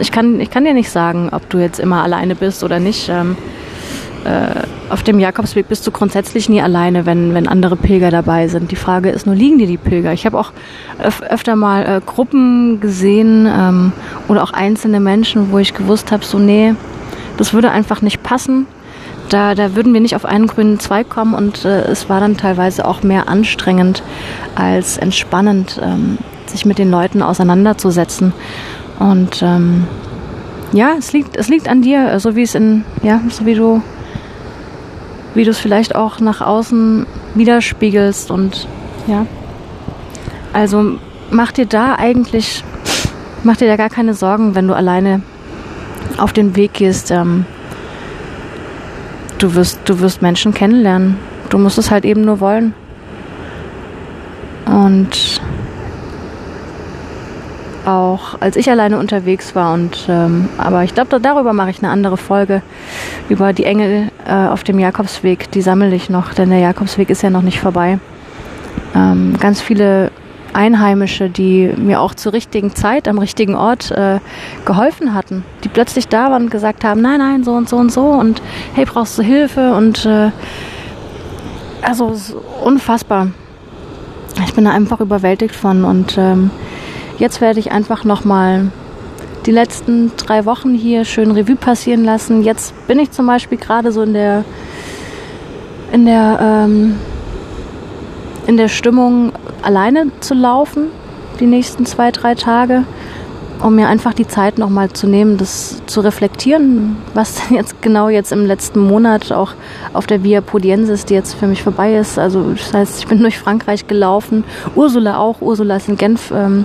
Ich 0.00 0.12
kann, 0.12 0.40
ich 0.40 0.50
kann 0.50 0.64
dir 0.64 0.74
nicht 0.74 0.90
sagen, 0.90 1.30
ob 1.32 1.48
du 1.50 1.58
jetzt 1.58 1.80
immer 1.80 2.02
alleine 2.02 2.34
bist 2.34 2.62
oder 2.62 2.80
nicht. 2.80 3.08
Ähm, 3.08 3.32
äh, 3.32 3.57
auf 4.90 5.02
dem 5.02 5.20
Jakobsweg 5.20 5.68
bist 5.68 5.86
du 5.86 5.90
grundsätzlich 5.90 6.48
nie 6.48 6.60
alleine, 6.60 7.06
wenn, 7.06 7.34
wenn 7.34 7.46
andere 7.48 7.76
Pilger 7.76 8.10
dabei 8.10 8.48
sind. 8.48 8.70
Die 8.70 8.76
Frage 8.76 9.10
ist 9.10 9.26
nur, 9.26 9.34
liegen 9.34 9.58
dir 9.58 9.66
die 9.66 9.76
Pilger? 9.76 10.12
Ich 10.12 10.26
habe 10.26 10.38
auch 10.38 10.52
öf 11.02 11.22
öfter 11.22 11.56
mal 11.56 11.86
äh, 11.86 12.00
Gruppen 12.04 12.80
gesehen 12.80 13.46
ähm, 13.46 13.92
oder 14.28 14.42
auch 14.42 14.52
einzelne 14.52 15.00
Menschen, 15.00 15.52
wo 15.52 15.58
ich 15.58 15.74
gewusst 15.74 16.12
habe, 16.12 16.24
so 16.24 16.38
nee, 16.38 16.74
das 17.36 17.54
würde 17.54 17.70
einfach 17.70 18.02
nicht 18.02 18.22
passen. 18.22 18.66
Da, 19.28 19.54
da 19.54 19.76
würden 19.76 19.92
wir 19.92 20.00
nicht 20.00 20.16
auf 20.16 20.24
einen 20.24 20.46
grünen 20.46 20.80
Zweig 20.80 21.08
kommen 21.08 21.34
und 21.34 21.64
äh, 21.64 21.82
es 21.82 22.08
war 22.08 22.20
dann 22.20 22.36
teilweise 22.36 22.86
auch 22.86 23.02
mehr 23.02 23.28
anstrengend 23.28 24.02
als 24.56 24.98
entspannend. 24.98 25.80
Ähm, 25.82 26.18
sich 26.50 26.64
mit 26.64 26.78
den 26.78 26.90
Leuten 26.90 27.22
auseinanderzusetzen. 27.22 28.32
Und 28.98 29.42
ähm, 29.42 29.84
ja, 30.72 30.94
es 30.98 31.12
liegt, 31.12 31.36
es 31.36 31.48
liegt 31.48 31.68
an 31.68 31.82
dir, 31.82 32.18
so 32.20 32.36
wie 32.36 32.42
es 32.42 32.54
in, 32.54 32.84
ja, 33.02 33.20
so 33.28 33.46
wie 33.46 33.54
du, 33.54 33.82
wie 35.34 35.44
du 35.44 35.50
es 35.50 35.58
vielleicht 35.58 35.94
auch 35.94 36.20
nach 36.20 36.40
außen 36.40 37.06
widerspiegelst 37.34 38.30
und 38.30 38.66
ja. 39.06 39.26
Also 40.52 40.98
mach 41.30 41.52
dir 41.52 41.66
da 41.66 41.94
eigentlich, 41.94 42.64
mach 43.44 43.56
dir 43.56 43.68
da 43.68 43.76
gar 43.76 43.90
keine 43.90 44.14
Sorgen, 44.14 44.54
wenn 44.54 44.66
du 44.66 44.74
alleine 44.74 45.22
auf 46.16 46.32
den 46.32 46.56
Weg 46.56 46.74
gehst. 46.74 47.10
Ähm, 47.10 47.46
du 49.38 49.54
wirst, 49.54 49.80
du 49.84 50.00
wirst 50.00 50.22
Menschen 50.22 50.54
kennenlernen. 50.54 51.16
Du 51.50 51.58
musst 51.58 51.78
es 51.78 51.90
halt 51.90 52.04
eben 52.04 52.22
nur 52.22 52.40
wollen. 52.40 52.74
Und 54.66 55.40
auch 57.88 58.40
als 58.40 58.56
ich 58.56 58.70
alleine 58.70 58.98
unterwegs 58.98 59.54
war. 59.54 59.72
Und 59.72 60.06
ähm, 60.08 60.48
aber 60.58 60.84
ich 60.84 60.94
glaube, 60.94 61.18
darüber 61.20 61.52
mache 61.52 61.70
ich 61.70 61.78
eine 61.78 61.90
andere 61.90 62.16
Folge 62.16 62.62
über 63.28 63.52
die 63.52 63.64
Engel 63.64 64.10
äh, 64.26 64.32
auf 64.32 64.62
dem 64.62 64.78
Jakobsweg. 64.78 65.50
Die 65.52 65.62
sammle 65.62 65.94
ich 65.94 66.10
noch, 66.10 66.34
denn 66.34 66.50
der 66.50 66.58
Jakobsweg 66.58 67.10
ist 67.10 67.22
ja 67.22 67.30
noch 67.30 67.42
nicht 67.42 67.60
vorbei. 67.60 67.98
Ähm, 68.94 69.36
ganz 69.40 69.60
viele 69.60 70.10
Einheimische, 70.52 71.28
die 71.30 71.72
mir 71.76 72.00
auch 72.00 72.14
zur 72.14 72.32
richtigen 72.32 72.74
Zeit 72.74 73.06
am 73.06 73.18
richtigen 73.18 73.54
Ort 73.54 73.90
äh, 73.90 74.18
geholfen 74.64 75.14
hatten, 75.14 75.44
die 75.64 75.68
plötzlich 75.68 76.08
da 76.08 76.30
waren 76.30 76.44
und 76.44 76.50
gesagt 76.50 76.84
haben, 76.84 77.00
nein, 77.00 77.18
nein, 77.18 77.44
so 77.44 77.52
und 77.52 77.68
so 77.68 77.76
und 77.76 77.92
so 77.92 78.06
und 78.06 78.42
hey, 78.74 78.84
brauchst 78.84 79.18
du 79.18 79.22
Hilfe 79.22 79.74
und 79.74 80.06
äh, 80.06 80.30
also 81.82 82.16
unfassbar. 82.64 83.28
Ich 84.44 84.54
bin 84.54 84.64
da 84.64 84.70
einfach 84.70 85.00
überwältigt 85.00 85.54
von 85.54 85.84
und 85.84 86.16
ähm, 86.18 86.50
Jetzt 87.18 87.40
werde 87.40 87.58
ich 87.58 87.72
einfach 87.72 88.04
nochmal 88.04 88.70
die 89.44 89.50
letzten 89.50 90.12
drei 90.16 90.44
Wochen 90.44 90.72
hier 90.74 91.04
schön 91.04 91.32
Revue 91.32 91.56
passieren 91.56 92.04
lassen. 92.04 92.42
Jetzt 92.42 92.74
bin 92.86 92.98
ich 93.00 93.10
zum 93.10 93.26
Beispiel 93.26 93.58
gerade 93.58 93.90
so 93.90 94.02
in 94.02 94.12
der 94.12 94.44
in 95.92 96.06
der 96.06 96.38
ähm, 96.40 96.96
in 98.46 98.56
der 98.56 98.68
Stimmung 98.68 99.32
alleine 99.62 100.10
zu 100.20 100.34
laufen 100.34 100.88
die 101.40 101.46
nächsten 101.46 101.86
zwei 101.86 102.10
drei 102.10 102.34
Tage 102.34 102.84
um 103.60 103.74
mir 103.74 103.88
einfach 103.88 104.14
die 104.14 104.26
Zeit 104.26 104.58
nochmal 104.58 104.90
zu 104.90 105.06
nehmen, 105.06 105.36
das 105.36 105.82
zu 105.86 106.00
reflektieren, 106.00 106.96
was 107.14 107.34
denn 107.34 107.56
jetzt 107.56 107.82
genau 107.82 108.08
jetzt 108.08 108.32
im 108.32 108.46
letzten 108.46 108.80
Monat 108.80 109.32
auch 109.32 109.54
auf 109.92 110.06
der 110.06 110.22
Via 110.22 110.40
Podiensis, 110.40 111.04
die 111.04 111.14
jetzt 111.14 111.34
für 111.34 111.46
mich 111.46 111.62
vorbei 111.62 111.96
ist. 111.96 112.18
Also 112.18 112.52
das 112.52 112.72
heißt, 112.72 112.98
ich 113.00 113.06
bin 113.08 113.18
durch 113.22 113.38
Frankreich 113.38 113.86
gelaufen, 113.86 114.44
Ursula 114.74 115.18
auch, 115.18 115.40
Ursula 115.40 115.76
ist 115.76 115.88
in 115.88 115.96
Genf 115.96 116.30
ähm, 116.30 116.64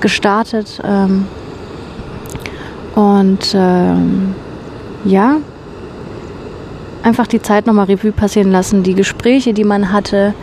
gestartet. 0.00 0.80
Ähm, 0.84 1.26
und 2.94 3.54
ähm, 3.54 4.34
ja, 5.04 5.36
einfach 7.02 7.26
die 7.26 7.40
Zeit 7.40 7.66
nochmal 7.66 7.86
Revue 7.86 8.12
passieren 8.12 8.52
lassen, 8.52 8.82
die 8.82 8.94
Gespräche, 8.94 9.54
die 9.54 9.64
man 9.64 9.92
hatte. 9.92 10.34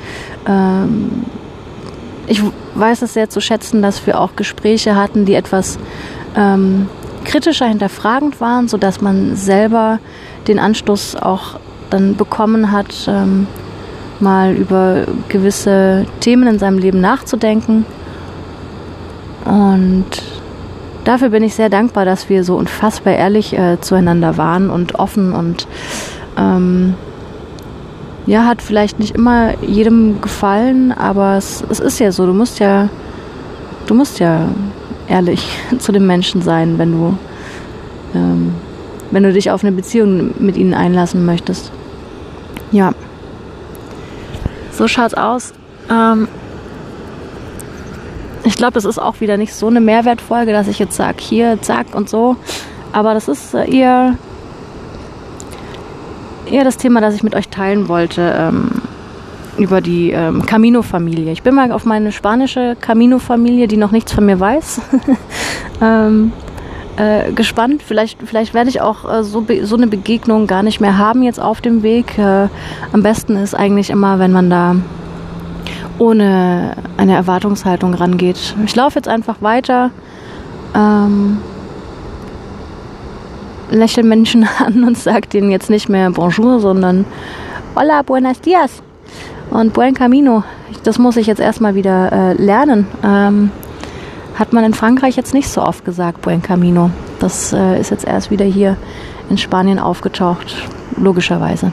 Ähm, 0.48 1.26
ich 2.28 2.42
weiß 2.76 3.02
es 3.02 3.14
sehr 3.14 3.30
zu 3.30 3.42
schätzen, 3.42 3.82
dass 3.82 4.06
wir 4.06 4.20
auch 4.20 4.36
Gespräche 4.36 4.96
hatten, 4.96 5.26
die 5.26 5.34
etwas 5.34 5.80
ähm, 6.36 6.88
kritischer 7.26 7.68
hinterfragend 7.68 8.40
waren, 8.42 8.68
sodass 8.68 9.02
man 9.02 9.36
selber 9.36 10.00
den 10.48 10.60
Anstoß 10.60 11.16
auch 11.16 11.60
dann 11.90 12.16
bekommen 12.16 12.72
hat, 12.72 13.08
ähm, 13.08 13.48
mal 14.20 14.54
über 14.54 15.06
gewisse 15.30 16.06
Themen 16.20 16.48
in 16.48 16.60
seinem 16.60 16.78
Leben 16.78 17.02
nachzudenken. 17.02 17.86
Und 19.46 20.22
dafür 21.06 21.30
bin 21.30 21.44
ich 21.44 21.56
sehr 21.56 21.70
dankbar, 21.70 22.06
dass 22.06 22.30
wir 22.30 22.44
so 22.44 22.56
unfassbar 22.56 23.14
ehrlich 23.14 23.58
äh, 23.58 23.80
zueinander 23.80 24.38
waren 24.38 24.70
und 24.70 24.96
offen 24.96 25.34
und 25.34 25.68
ähm, 26.38 26.96
ja, 28.30 28.46
hat 28.46 28.62
vielleicht 28.62 29.00
nicht 29.00 29.16
immer 29.16 29.58
jedem 29.64 30.22
gefallen, 30.22 30.92
aber 30.92 31.36
es, 31.38 31.64
es 31.68 31.80
ist 31.80 32.00
ja 32.00 32.12
so, 32.12 32.28
du 32.28 32.34
musst 32.34 32.60
ja, 32.60 32.88
du 33.88 33.96
musst 33.96 34.20
ja 34.20 34.50
ehrlich 35.08 35.50
zu 35.80 35.92
den 35.92 36.06
Menschen 36.06 36.44
sein, 36.44 36.78
wenn 36.78 36.92
du, 36.92 37.18
ähm, 38.14 38.54
wenn 39.10 39.24
du 39.24 39.34
dich 39.34 39.50
auf 39.50 39.64
eine 39.64 39.72
Beziehung 39.72 40.36
mit 40.38 40.58
ihnen 40.58 40.76
einlassen 40.76 41.26
möchtest. 41.26 41.72
Ja. 42.72 42.92
So 44.74 44.88
schaut's 44.88 45.16
aus. 45.16 45.54
Ähm, 45.90 46.28
ich 48.44 48.58
glaube, 48.58 48.74
das 48.74 48.86
ist 48.86 49.00
auch 49.00 49.22
wieder 49.22 49.38
nicht 49.38 49.56
so 49.56 49.66
eine 49.66 49.82
Mehrwertfolge, 49.82 50.52
dass 50.52 50.68
ich 50.68 50.78
jetzt 50.78 50.96
sage, 50.96 51.18
hier, 51.20 51.60
zack 51.64 51.96
und 51.96 52.08
so. 52.08 52.36
Aber 52.92 53.16
das 53.16 53.28
ist 53.28 53.56
äh, 53.56 53.68
eher, 53.68 54.20
eher 56.52 56.64
das 56.64 56.78
Thema, 56.78 57.02
das 57.02 57.16
ich 57.16 57.24
mit 57.24 57.36
euch 57.36 57.50
teilen 57.50 57.88
wollte. 57.88 58.34
Ähm, 58.38 58.82
über 59.58 59.82
die 59.82 60.12
ähm, 60.12 60.46
Camino-Familie. 60.46 61.32
Ich 61.34 61.44
bin 61.44 61.54
mal 61.54 61.72
auf 61.72 61.86
meine 61.86 62.12
spanische 62.12 62.78
Camino-Familie, 62.80 63.68
die 63.68 63.78
noch 63.78 63.92
nichts 63.92 64.14
von 64.14 64.26
mir 64.26 64.40
weiß, 64.40 64.80
ähm, 65.82 66.32
äh, 66.96 67.32
gespannt. 67.34 67.84
Vielleicht, 67.86 68.20
vielleicht 68.24 68.54
werde 68.54 68.70
ich 68.70 68.82
auch 68.82 69.12
äh, 69.12 69.24
so, 69.24 69.46
so 69.64 69.76
eine 69.76 69.88
Begegnung 69.88 70.48
gar 70.48 70.64
nicht 70.64 70.80
mehr 70.80 70.98
haben 70.98 71.24
jetzt 71.24 71.42
auf 71.42 71.62
dem 71.62 71.84
Weg. 71.84 72.18
Äh, 72.18 72.48
am 72.94 73.04
besten 73.04 73.36
ist 73.36 73.54
eigentlich 73.54 73.90
immer, 73.90 74.18
wenn 74.20 74.32
man 74.32 74.50
da 74.50 74.76
ohne 75.98 76.78
eine 76.98 77.14
Erwartungshaltung 77.14 77.94
rangeht. 77.94 78.56
Ich 78.66 78.76
laufe 78.76 78.96
jetzt 78.96 79.08
einfach 79.08 79.42
weiter, 79.42 79.92
ähm, 80.74 81.40
lächle 83.72 84.04
Menschen 84.04 84.48
an 84.60 84.84
und 84.84 84.98
sage 84.98 85.28
denen 85.28 85.52
jetzt 85.52 85.70
nicht 85.70 85.90
mehr 85.90 86.12
Bonjour, 86.12 86.60
sondern 86.60 87.06
Hola, 87.76 88.02
buenos 88.02 88.42
dias 88.42 88.82
und 89.52 89.74
Buen 89.74 89.94
Camino. 89.94 90.44
Das 90.84 90.98
muss 90.98 91.18
ich 91.18 91.28
jetzt 91.28 91.40
erstmal 91.40 91.76
wieder 91.76 92.12
äh, 92.12 92.34
lernen. 92.34 92.88
Ähm, 93.04 93.52
hat 94.36 94.54
man 94.54 94.64
in 94.64 94.74
Frankreich 94.74 95.16
jetzt 95.16 95.34
nicht 95.34 95.50
so 95.50 95.62
oft 95.62 95.86
gesagt, 95.86 96.22
Buen 96.22 96.42
Camino. 96.42 96.92
Das 97.20 97.54
äh, 97.54 97.80
ist 97.80 97.92
jetzt 97.92 98.06
erst 98.06 98.32
wieder 98.32 98.46
hier 98.46 98.78
in 99.30 99.38
Spanien 99.38 99.80
aufgetaucht, 99.80 100.56
logischerweise. 100.98 101.72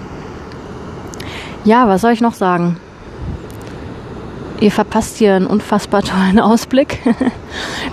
Ja, 1.65 1.89
was 1.89 2.01
soll 2.01 2.13
ich 2.13 2.21
noch 2.21 2.35
sagen? 2.35 2.77
Ihr 4.61 4.71
verpasst 4.71 5.17
hier 5.17 5.35
einen 5.35 5.47
unfassbar 5.47 6.03
tollen 6.03 6.41
Ausblick. 6.41 7.01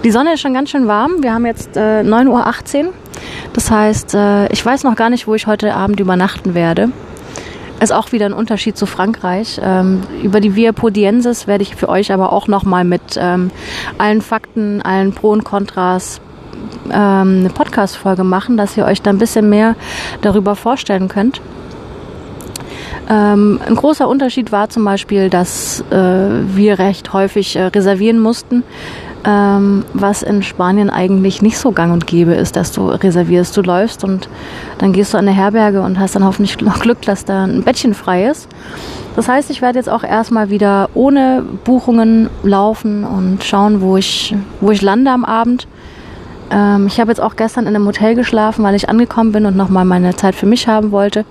Die 0.03 0.11
Sonne 0.11 0.33
ist 0.33 0.41
schon 0.41 0.53
ganz 0.53 0.69
schön 0.69 0.87
warm. 0.87 1.21
Wir 1.21 1.33
haben 1.33 1.45
jetzt 1.45 1.75
äh, 1.77 2.01
9.18 2.01 2.85
Uhr. 2.85 2.93
Das 3.53 3.69
heißt, 3.69 4.15
äh, 4.15 4.47
ich 4.47 4.65
weiß 4.65 4.83
noch 4.83 4.95
gar 4.95 5.09
nicht, 5.09 5.27
wo 5.27 5.35
ich 5.35 5.47
heute 5.47 5.73
Abend 5.75 5.99
übernachten 5.99 6.53
werde. 6.53 6.89
Ist 7.79 7.93
auch 7.93 8.11
wieder 8.11 8.25
ein 8.25 8.33
Unterschied 8.33 8.77
zu 8.77 8.85
Frankreich. 8.85 9.59
Ähm, 9.63 10.01
über 10.23 10.39
die 10.39 10.55
Via 10.55 10.71
Podiensis 10.71 11.47
werde 11.47 11.63
ich 11.63 11.75
für 11.75 11.89
euch 11.89 12.11
aber 12.11 12.31
auch 12.31 12.47
nochmal 12.47 12.83
mit 12.85 13.17
ähm, 13.17 13.51
allen 13.97 14.21
Fakten, 14.21 14.81
allen 14.81 15.13
Pro 15.13 15.31
und 15.31 15.43
Kontras 15.43 16.21
ähm, 16.85 17.39
eine 17.39 17.49
Podcast-Folge 17.49 18.23
machen, 18.23 18.57
dass 18.57 18.77
ihr 18.77 18.85
euch 18.85 19.01
da 19.01 19.09
ein 19.09 19.17
bisschen 19.17 19.49
mehr 19.49 19.75
darüber 20.21 20.55
vorstellen 20.55 21.07
könnt. 21.07 21.41
Ähm, 23.09 23.59
ein 23.65 23.75
großer 23.75 24.07
Unterschied 24.07 24.51
war 24.51 24.69
zum 24.69 24.85
Beispiel, 24.85 25.29
dass 25.29 25.83
äh, 25.91 25.95
wir 25.95 26.79
recht 26.79 27.11
häufig 27.11 27.55
äh, 27.55 27.63
reservieren 27.63 28.19
mussten, 28.19 28.63
ähm, 29.25 29.85
was 29.93 30.21
in 30.21 30.43
Spanien 30.43 30.89
eigentlich 30.89 31.41
nicht 31.41 31.57
so 31.57 31.71
gang 31.71 31.93
und 31.93 32.07
gäbe 32.07 32.33
ist, 32.33 32.55
dass 32.55 32.71
du 32.71 32.87
reservierst. 32.87 33.55
Du 33.55 33.61
läufst 33.61 34.03
und 34.03 34.27
dann 34.79 34.93
gehst 34.93 35.13
du 35.13 35.17
an 35.17 35.27
eine 35.27 35.35
Herberge 35.35 35.81
und 35.81 35.99
hast 35.99 36.15
dann 36.15 36.25
hoffentlich 36.25 36.59
noch 36.61 36.79
Glück, 36.79 37.01
dass 37.03 37.25
da 37.25 37.45
ein 37.45 37.63
Bettchen 37.63 37.93
frei 37.93 38.25
ist. 38.25 38.47
Das 39.15 39.27
heißt, 39.27 39.49
ich 39.51 39.61
werde 39.61 39.77
jetzt 39.77 39.89
auch 39.89 40.03
erstmal 40.03 40.49
wieder 40.49 40.89
ohne 40.93 41.43
Buchungen 41.63 42.29
laufen 42.41 43.03
und 43.03 43.43
schauen, 43.43 43.81
wo 43.81 43.97
ich, 43.97 44.35
wo 44.59 44.71
ich 44.71 44.81
lande 44.81 45.11
am 45.11 45.23
Abend. 45.23 45.67
Ähm, 46.49 46.87
ich 46.87 46.99
habe 46.99 47.11
jetzt 47.11 47.21
auch 47.21 47.35
gestern 47.35 47.67
in 47.67 47.75
einem 47.75 47.85
Hotel 47.85 48.15
geschlafen, 48.15 48.63
weil 48.63 48.75
ich 48.75 48.89
angekommen 48.89 49.31
bin 49.31 49.45
und 49.45 49.55
nochmal 49.55 49.85
meine 49.85 50.15
Zeit 50.15 50.35
für 50.35 50.47
mich 50.47 50.67
haben 50.67 50.91
wollte. 50.91 51.25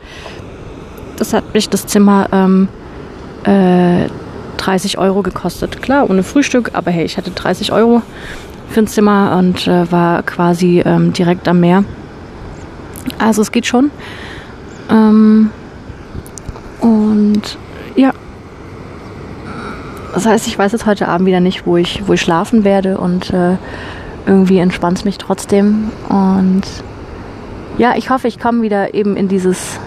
Das 1.19 1.35
hat 1.35 1.53
mich 1.53 1.69
das 1.69 1.87
Zimmer 1.87 2.29
ähm, 2.33 2.69
äh, 3.45 4.07
30 4.62 4.99
Euro 4.99 5.23
gekostet. 5.23 5.83
Klar, 5.83 6.09
ohne 6.09 6.23
Frühstück, 6.23 6.71
aber 6.75 6.90
hey, 6.90 7.04
ich 7.04 7.16
hatte 7.16 7.33
30 7.33 7.73
Euro 7.73 8.02
für 8.69 8.81
ein 8.81 8.87
Zimmer 8.87 9.37
und 9.38 9.66
äh, 9.66 9.90
war 9.90 10.23
quasi 10.23 10.83
ähm, 10.85 11.12
direkt 11.12 11.49
am 11.49 11.61
Meer. 11.61 11.85
Also 13.19 13.42
es 13.42 13.50
geht 13.50 13.66
schon. 13.66 13.90
Ähm, 14.88 15.50
und 16.81 17.59
ja. 17.97 18.12
Das 20.14 20.26
heißt, 20.26 20.47
ich 20.47 20.59
weiß 20.59 20.73
jetzt 20.73 20.87
heute 20.87 21.09
Abend 21.09 21.26
wieder 21.26 21.40
nicht, 21.40 21.66
wo 21.66 21.76
ich, 21.76 22.07
wo 22.07 22.12
ich 22.12 22.21
schlafen 22.21 22.64
werde 22.64 22.99
und 22.99 23.31
äh, 23.31 23.57
irgendwie 24.26 24.59
entspannt 24.59 24.99
es 24.99 25.04
mich 25.04 25.19
trotzdem. 25.19 25.90
Und 26.09 26.62
ja, 27.78 27.95
ich 27.97 28.11
hoffe, 28.11 28.28
ich 28.28 28.38
komme 28.38 28.62
wieder 28.62 28.95
eben 28.95 29.16
in 29.16 29.26
dieses 29.26 29.81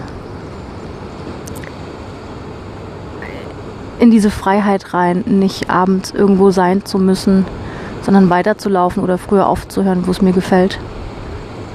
in 3.98 4.10
diese 4.10 4.30
Freiheit 4.30 4.94
rein, 4.94 5.24
nicht 5.26 5.70
abends 5.70 6.10
irgendwo 6.10 6.50
sein 6.50 6.84
zu 6.84 6.98
müssen, 6.98 7.44
sondern 8.02 8.30
weiterzulaufen 8.30 9.02
oder 9.02 9.18
früher 9.18 9.46
aufzuhören, 9.46 10.06
wo 10.06 10.10
es 10.10 10.22
mir 10.22 10.32
gefällt. 10.32 10.78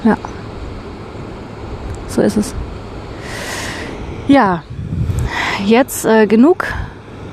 Ja. 0.03 0.17
So 2.07 2.21
ist 2.21 2.37
es. 2.37 2.53
Ja, 4.27 4.63
jetzt 5.65 6.05
äh, 6.05 6.27
genug 6.27 6.67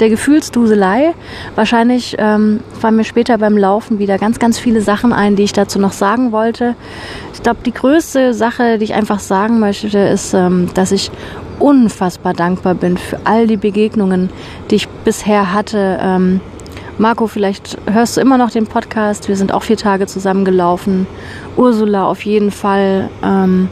der 0.00 0.09
Gefühlsduselei. 0.11 1.14
Wahrscheinlich 1.54 2.16
ähm, 2.18 2.61
fallen 2.78 2.97
mir 2.97 3.04
später 3.04 3.38
beim 3.38 3.57
Laufen 3.57 3.99
wieder 3.99 4.18
ganz, 4.18 4.38
ganz 4.38 4.59
viele 4.59 4.80
Sachen 4.80 5.12
ein, 5.12 5.37
die 5.37 5.42
ich 5.42 5.52
dazu 5.52 5.78
noch 5.78 5.92
sagen 5.92 6.33
wollte. 6.33 6.75
Ich 7.35 7.42
glaube, 7.42 7.61
die 7.64 7.73
größte 7.73 8.35
Sache, 8.35 8.78
die 8.78 8.85
ich 8.85 8.95
einfach 8.95 9.18
sagen 9.18 9.59
möchte, 9.59 9.99
ist, 9.99 10.35
ähm, 10.35 10.71
dass 10.75 10.92
ich 10.92 11.11
unfassbar 11.58 12.34
dankbar 12.34 12.74
bin 12.74 12.96
für 12.96 13.20
all 13.24 13.46
die 13.46 13.56
Begegnungen, 13.56 14.30
die 14.70 14.76
ich 14.76 14.88
bisher 14.88 15.52
hatte. 15.52 15.98
Ähm, 16.00 16.40
Marco, 16.98 17.28
vielleicht 17.28 17.78
hörst 17.90 18.16
du 18.16 18.20
immer 18.20 18.38
noch 18.38 18.50
den 18.50 18.66
Podcast. 18.66 19.28
Wir 19.28 19.36
sind 19.36 19.52
auch 19.52 19.62
vier 19.62 19.76
Tage 19.76 20.06
zusammengelaufen. 20.06 21.06
Ursula 21.56 22.06
auf 22.06 22.24
jeden 22.24 22.50
Fall. 22.50 23.08
Ähm, 23.22 23.68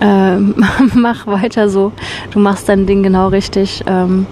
äh, 0.00 0.36
mach 0.94 1.26
weiter 1.26 1.68
so. 1.68 1.92
Du 2.30 2.38
machst 2.38 2.68
dein 2.68 2.86
Ding 2.86 3.02
genau 3.02 3.28
richtig. 3.28 3.84
Ähm, 3.86 4.26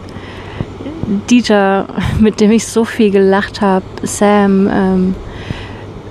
Dieter, 1.28 1.86
mit 2.18 2.40
dem 2.40 2.50
ich 2.50 2.66
so 2.66 2.84
viel 2.84 3.10
gelacht 3.10 3.60
habe. 3.60 3.84
Sam, 4.04 4.68
ähm, 4.72 5.14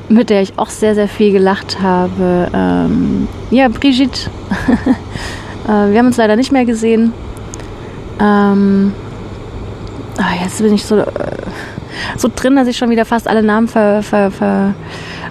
mit 0.08 0.30
der 0.30 0.42
ich 0.42 0.54
auch 0.58 0.70
sehr, 0.70 0.94
sehr 0.94 1.08
viel 1.08 1.32
gelacht 1.32 1.82
habe. 1.82 2.50
Ähm, 2.54 3.28
ja, 3.50 3.70
Brigitte. 3.70 4.30
Äh, 5.70 5.92
wir 5.92 6.00
haben 6.00 6.08
uns 6.08 6.18
leider 6.18 6.36
nicht 6.36 6.52
mehr 6.52 6.66
gesehen. 6.66 7.14
Ähm, 8.20 8.94
oh, 10.18 10.44
jetzt 10.44 10.62
bin 10.62 10.74
ich 10.74 10.86
so, 10.86 10.98
äh, 10.98 11.06
so 12.18 12.30
drin, 12.34 12.56
dass 12.56 12.68
ich 12.68 12.78
schon 12.78 12.90
wieder 12.90 13.06
fast 13.06 13.28
alle 13.28 13.44
Namen 13.44 13.68
ver, 13.68 14.02
ver, 14.02 14.32
ver, 14.32 14.74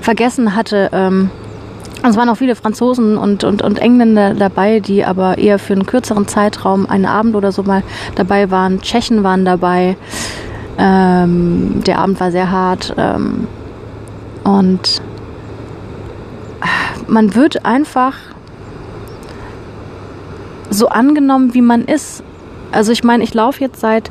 vergessen 0.01 0.55
hatte. 0.55 0.91
Ähm, 0.93 1.31
es 2.09 2.17
waren 2.17 2.29
auch 2.29 2.37
viele 2.37 2.55
Franzosen 2.55 3.19
und, 3.19 3.43
und, 3.43 3.63
und 3.63 3.81
Engländer 3.81 4.35
dabei, 4.35 4.79
die 4.79 5.05
aber 5.05 5.39
eher 5.39 5.59
für 5.59 5.73
einen 5.73 5.85
kürzeren 5.85 6.29
Zeitraum, 6.29 6.89
einen 6.89 7.07
Abend 7.07 7.35
oder 7.35 7.51
so 7.51 7.65
mal 7.65 7.83
dabei 8.15 8.53
waren. 8.53 8.81
Tschechen 8.81 9.25
waren 9.25 9.45
dabei. 9.45 9.97
Ähm, 10.79 11.83
der 11.85 11.99
Abend 11.99 12.21
war 12.21 12.31
sehr 12.31 12.53
hart. 12.53 12.95
Ähm, 12.97 13.49
und 14.45 15.03
man 17.09 17.35
wird 17.35 17.65
einfach 17.65 18.15
so 20.71 20.89
angenommen, 20.89 21.55
wie 21.55 21.63
man 21.63 21.85
ist. 21.85 22.23
Also 22.73 22.93
ich 22.93 23.05
meine, 23.05 23.25
ich 23.25 23.35
laufe 23.35 23.61
jetzt 23.61 23.81
seit 23.81 24.11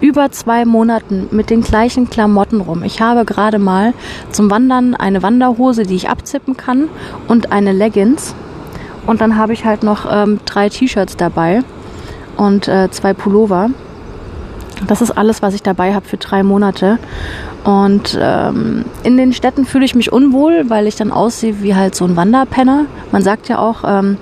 über 0.00 0.30
zwei 0.30 0.64
Monaten 0.64 1.28
mit 1.30 1.50
den 1.50 1.60
gleichen 1.60 2.08
Klamotten 2.08 2.60
rum. 2.60 2.82
Ich 2.82 3.00
habe 3.00 3.24
gerade 3.24 3.58
mal 3.58 3.92
zum 4.30 4.50
Wandern 4.50 4.94
eine 4.94 5.22
Wanderhose, 5.22 5.82
die 5.82 5.96
ich 5.96 6.08
abzippen 6.08 6.56
kann 6.56 6.88
und 7.28 7.52
eine 7.52 7.72
Leggings. 7.72 8.34
Und 9.06 9.20
dann 9.20 9.36
habe 9.36 9.52
ich 9.52 9.64
halt 9.64 9.82
noch 9.82 10.06
ähm, 10.10 10.40
drei 10.44 10.68
T-Shirts 10.68 11.16
dabei 11.16 11.62
und 12.36 12.68
äh, 12.68 12.90
zwei 12.90 13.12
Pullover. 13.12 13.70
Das 14.86 15.02
ist 15.02 15.10
alles, 15.10 15.42
was 15.42 15.54
ich 15.54 15.62
dabei 15.62 15.94
habe 15.94 16.06
für 16.06 16.16
drei 16.16 16.42
Monate. 16.42 16.98
Und 17.64 18.18
ähm, 18.20 18.86
in 19.02 19.18
den 19.18 19.34
Städten 19.34 19.66
fühle 19.66 19.84
ich 19.84 19.94
mich 19.94 20.10
unwohl, 20.10 20.70
weil 20.70 20.86
ich 20.86 20.96
dann 20.96 21.12
aussehe 21.12 21.60
wie 21.60 21.74
halt 21.74 21.94
so 21.94 22.06
ein 22.06 22.16
Wanderpenner. 22.16 22.86
Man 23.12 23.22
sagt 23.22 23.48
ja 23.48 23.58
auch, 23.58 23.84
ähm, 23.84 24.16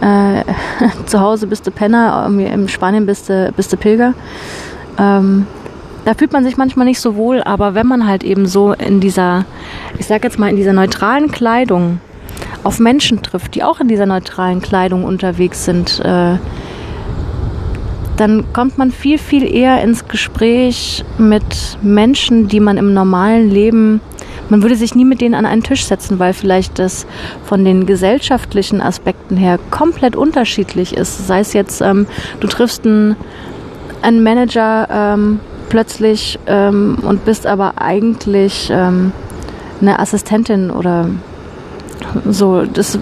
äh, 0.00 0.44
zu 1.06 1.20
Hause 1.20 1.46
bist 1.46 1.66
du 1.66 1.70
Penner, 1.70 2.26
in 2.28 2.68
Spanien 2.68 3.06
bist 3.06 3.28
du, 3.28 3.52
bist 3.56 3.72
du 3.72 3.76
Pilger. 3.76 4.14
Ähm, 4.98 5.46
da 6.04 6.14
fühlt 6.14 6.32
man 6.32 6.44
sich 6.44 6.56
manchmal 6.56 6.86
nicht 6.86 7.00
so 7.00 7.14
wohl, 7.14 7.42
aber 7.42 7.74
wenn 7.74 7.86
man 7.86 8.06
halt 8.06 8.24
eben 8.24 8.46
so 8.46 8.72
in 8.72 9.00
dieser, 9.00 9.44
ich 9.98 10.06
sag 10.06 10.24
jetzt 10.24 10.38
mal, 10.38 10.48
in 10.48 10.56
dieser 10.56 10.72
neutralen 10.72 11.30
Kleidung 11.30 12.00
auf 12.64 12.78
Menschen 12.78 13.22
trifft, 13.22 13.54
die 13.54 13.62
auch 13.62 13.80
in 13.80 13.88
dieser 13.88 14.06
neutralen 14.06 14.60
Kleidung 14.60 15.04
unterwegs 15.04 15.64
sind, 15.64 16.00
äh, 16.00 16.36
dann 18.16 18.52
kommt 18.52 18.76
man 18.76 18.90
viel, 18.90 19.16
viel 19.16 19.44
eher 19.50 19.82
ins 19.82 20.06
Gespräch 20.06 21.04
mit 21.16 21.78
Menschen, 21.80 22.48
die 22.48 22.60
man 22.60 22.76
im 22.76 22.92
normalen 22.92 23.48
Leben 23.48 24.00
man 24.50 24.62
würde 24.62 24.76
sich 24.76 24.94
nie 24.94 25.04
mit 25.04 25.20
denen 25.20 25.34
an 25.34 25.46
einen 25.46 25.62
Tisch 25.62 25.84
setzen, 25.84 26.18
weil 26.18 26.34
vielleicht 26.34 26.78
das 26.78 27.06
von 27.44 27.64
den 27.64 27.86
gesellschaftlichen 27.86 28.80
Aspekten 28.80 29.36
her 29.36 29.58
komplett 29.70 30.16
unterschiedlich 30.16 30.94
ist. 30.94 31.26
Sei 31.26 31.40
es 31.40 31.52
jetzt, 31.52 31.80
ähm, 31.80 32.06
du 32.40 32.46
triffst 32.46 32.84
einen, 32.84 33.16
einen 34.02 34.22
Manager 34.22 34.88
ähm, 34.90 35.40
plötzlich 35.68 36.38
ähm, 36.46 36.98
und 37.02 37.24
bist 37.24 37.46
aber 37.46 37.80
eigentlich 37.80 38.68
ähm, 38.72 39.12
eine 39.80 39.98
Assistentin 39.98 40.70
oder 40.70 41.08
so. 42.28 42.64
Das 42.64 42.98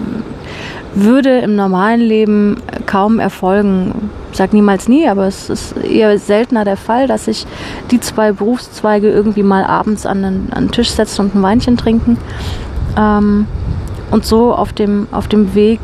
würde 0.95 1.39
im 1.39 1.55
normalen 1.55 2.01
Leben 2.01 2.57
kaum 2.89 3.19
erfolgen. 3.19 4.09
Ich 4.31 4.37
sage 4.37 4.55
niemals 4.55 4.87
nie, 4.87 5.07
aber 5.07 5.27
es 5.27 5.47
ist 5.47 5.77
eher 5.77 6.17
seltener 6.17 6.65
der 6.65 6.75
Fall, 6.75 7.05
dass 7.05 7.25
sich 7.25 7.45
die 7.91 7.99
zwei 7.99 8.31
Berufszweige 8.31 9.07
irgendwie 9.07 9.43
mal 9.43 9.63
abends 9.63 10.07
an 10.07 10.23
den, 10.23 10.47
an 10.51 10.65
den 10.65 10.71
Tisch 10.71 10.89
setzen 10.89 11.21
und 11.21 11.35
ein 11.35 11.43
Weinchen 11.43 11.77
trinken. 11.77 12.17
Ähm, 12.97 13.45
und 14.09 14.25
so 14.25 14.55
auf 14.55 14.73
dem, 14.73 15.07
auf 15.11 15.27
dem 15.27 15.53
Weg 15.53 15.81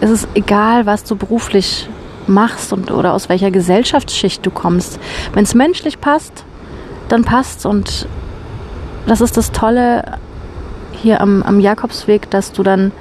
ist 0.00 0.10
es 0.10 0.28
egal, 0.34 0.86
was 0.86 1.02
du 1.02 1.16
beruflich 1.16 1.88
machst 2.28 2.72
und, 2.72 2.92
oder 2.92 3.12
aus 3.12 3.28
welcher 3.28 3.50
Gesellschaftsschicht 3.50 4.46
du 4.46 4.52
kommst. 4.52 5.00
Wenn 5.32 5.42
es 5.42 5.54
menschlich 5.54 6.00
passt, 6.00 6.44
dann 7.08 7.24
passt 7.24 7.66
und 7.66 8.06
das 9.08 9.20
ist 9.20 9.36
das 9.36 9.50
Tolle 9.50 10.18
hier 10.92 11.20
am, 11.20 11.42
am 11.42 11.58
Jakobsweg, 11.58 12.30
dass 12.30 12.52
du 12.52 12.62
dann 12.62 12.92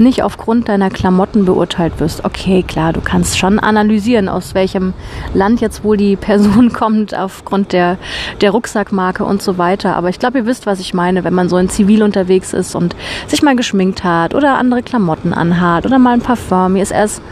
nicht 0.00 0.22
aufgrund 0.22 0.68
deiner 0.68 0.90
Klamotten 0.90 1.44
beurteilt 1.44 2.00
wirst. 2.00 2.24
Okay, 2.24 2.62
klar, 2.62 2.92
du 2.92 3.00
kannst 3.00 3.38
schon 3.38 3.58
analysieren, 3.58 4.28
aus 4.28 4.54
welchem 4.54 4.92
Land 5.34 5.60
jetzt 5.60 5.84
wohl 5.84 5.96
die 5.96 6.16
Person 6.16 6.72
kommt, 6.74 7.14
aufgrund 7.14 7.72
der, 7.72 7.98
der 8.40 8.50
Rucksackmarke 8.50 9.24
und 9.24 9.42
so 9.42 9.58
weiter. 9.58 9.96
Aber 9.96 10.08
ich 10.08 10.18
glaube, 10.18 10.38
ihr 10.38 10.46
wisst, 10.46 10.66
was 10.66 10.80
ich 10.80 10.94
meine, 10.94 11.24
wenn 11.24 11.34
man 11.34 11.48
so 11.48 11.56
in 11.58 11.68
Zivil 11.68 12.02
unterwegs 12.02 12.52
ist 12.52 12.74
und 12.74 12.96
sich 13.26 13.42
mal 13.42 13.56
geschminkt 13.56 14.04
hat 14.04 14.34
oder 14.34 14.58
andere 14.58 14.82
Klamotten 14.82 15.32
anhat 15.32 15.86
oder 15.86 15.98
mal 15.98 16.14
ein 16.14 16.20
Parfum. 16.20 16.74
Mir 16.74 16.82
ist 16.82 16.92
erst 16.92 17.22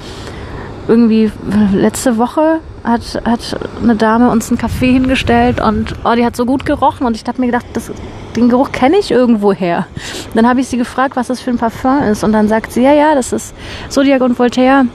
irgendwie 0.88 1.30
letzte 1.72 2.18
Woche 2.18 2.60
hat, 2.84 3.22
hat 3.24 3.58
eine 3.82 3.96
Dame 3.96 4.30
uns 4.30 4.50
einen 4.50 4.58
Kaffee 4.58 4.92
hingestellt 4.92 5.60
und 5.60 5.94
oh, 6.04 6.14
die 6.14 6.24
hat 6.24 6.36
so 6.36 6.44
gut 6.44 6.66
gerochen 6.66 7.06
und 7.06 7.16
ich 7.16 7.24
habe 7.26 7.40
mir 7.40 7.46
gedacht, 7.46 7.66
das, 7.72 7.90
den 8.36 8.48
Geruch 8.48 8.72
kenne 8.72 8.96
ich 8.98 9.10
irgendwoher. 9.10 9.86
Dann 10.34 10.48
habe 10.48 10.60
ich 10.60 10.68
sie 10.68 10.76
gefragt, 10.76 11.16
was 11.16 11.28
das 11.28 11.40
für 11.40 11.50
ein 11.50 11.58
Parfum 11.58 12.02
ist 12.02 12.24
und 12.24 12.32
dann 12.32 12.48
sagt 12.48 12.72
sie, 12.72 12.82
ja, 12.82 12.92
ja, 12.92 13.14
das 13.14 13.32
ist 13.32 13.54
Zodiac 13.88 14.22
und 14.22 14.38
Voltaire. 14.38 14.86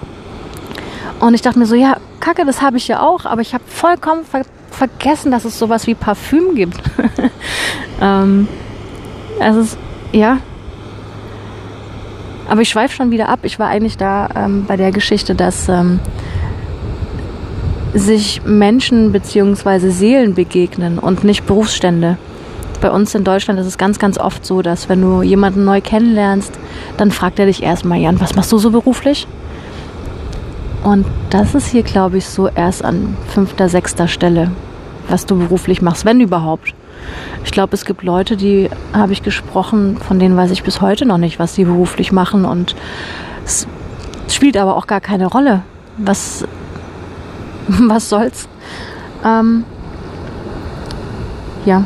Und 1.20 1.34
ich 1.34 1.42
dachte 1.42 1.60
mir 1.60 1.66
so, 1.66 1.76
ja, 1.76 1.98
Kacke, 2.20 2.46
das 2.46 2.62
habe 2.62 2.78
ich 2.78 2.88
ja 2.88 3.02
auch, 3.02 3.26
aber 3.26 3.42
ich 3.42 3.54
habe 3.54 3.64
vollkommen 3.68 4.26
ver 4.26 4.42
vergessen, 4.72 5.30
dass 5.30 5.44
es 5.44 5.60
sowas 5.60 5.88
wie 5.88 5.96
Parfüm 5.96 6.56
gibt. 6.56 6.80
ähm, 8.02 8.48
es 9.40 9.56
ist, 9.58 9.78
ja, 10.14 10.38
aber 12.50 12.62
ich 12.62 12.70
schweife 12.70 12.96
schon 12.96 13.12
wieder 13.12 13.30
ab. 13.30 13.40
Ich 13.44 13.60
war 13.60 13.68
eigentlich 13.68 13.96
da 13.98 14.28
ähm, 14.36 14.66
bei 14.68 14.76
der 14.76 14.92
Geschichte, 14.92 15.36
dass 15.36 15.70
ähm, 15.70 16.00
sich 17.94 18.42
Menschen 18.44 19.12
bzw. 19.12 19.90
Seelen 19.90 20.34
begegnen 20.34 20.98
und 20.98 21.24
nicht 21.24 21.46
Berufsstände. 21.46 22.18
Bei 22.82 22.92
uns 22.92 23.14
in 23.14 23.26
Deutschland 23.26 23.60
ist 23.60 23.66
es 23.66 23.78
ganz, 23.78 24.00
ganz 24.00 24.18
oft 24.18 24.46
so, 24.46 24.62
dass 24.62 24.88
wenn 24.88 25.02
du 25.02 25.22
jemanden 25.22 25.66
neu 25.66 25.82
kennenlernst, 25.82 26.58
dann 26.98 27.12
fragt 27.12 27.40
er 27.40 27.46
dich 27.46 27.62
erstmal, 27.62 28.00
Jan, 28.00 28.22
was 28.22 28.36
machst 28.36 28.52
du 28.52 28.58
so 28.58 28.72
beruflich? 28.72 29.28
Und 30.84 31.06
das 31.30 31.56
ist 31.56 31.68
hier, 31.68 31.84
glaube 31.84 32.18
ich, 32.18 32.26
so 32.26 32.48
erst 32.48 32.86
an 32.86 33.18
fünfter, 33.28 33.68
sechster 33.68 34.08
Stelle, 34.08 34.52
was 35.10 35.26
du 35.26 35.38
beruflich 35.38 35.82
machst, 35.82 36.06
wenn 36.06 36.22
überhaupt. 36.22 36.74
Ich 37.44 37.52
glaube, 37.52 37.76
es 37.76 37.84
gibt 37.84 38.04
Leute, 38.04 38.38
die 38.38 38.70
habe 38.94 39.12
ich 39.12 39.24
gesprochen, 39.24 39.98
von 39.98 40.20
denen 40.20 40.38
weiß 40.38 40.52
ich 40.52 40.64
bis 40.64 40.80
heute 40.80 41.06
noch 41.06 41.18
nicht, 41.18 41.38
was 41.38 41.56
sie 41.56 41.66
beruflich 41.66 42.14
machen. 42.14 42.46
Und 42.46 42.76
es 43.46 43.68
spielt 44.30 44.56
aber 44.56 44.78
auch 44.78 44.88
gar 44.88 45.02
keine 45.02 45.28
Rolle. 45.28 45.64
Was, 45.98 46.46
was 47.68 48.08
soll's? 48.08 48.48
Ähm, 49.26 49.66
ja. 51.66 51.84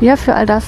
Ja, 0.00 0.16
für 0.16 0.34
all 0.34 0.46
das 0.46 0.64